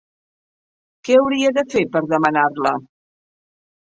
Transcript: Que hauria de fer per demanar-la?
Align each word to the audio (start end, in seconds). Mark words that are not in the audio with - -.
Que 1.07 1.17
hauria 1.17 1.51
de 1.57 1.63
fer 1.73 1.83
per 1.97 2.01
demanar-la? 2.13 2.73